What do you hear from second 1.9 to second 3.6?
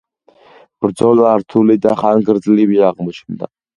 ხანგრძლივი აღმოჩნდა.